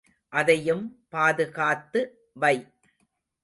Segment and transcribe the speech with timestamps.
[0.33, 0.83] அதையும்
[1.09, 2.01] பாதுகாத்து
[2.33, 2.55] வை.